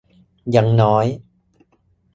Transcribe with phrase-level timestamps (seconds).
[0.55, 1.05] ยังน้อย